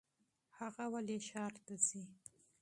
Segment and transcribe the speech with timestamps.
[0.57, 2.01] هغه ولې ښار ته ځي؟